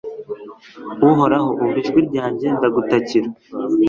Uhoraho 1.09 1.49
umva 1.61 1.77
ijwi 1.81 1.99
ryanjye 2.07 2.47
ndagutakira 2.57 3.27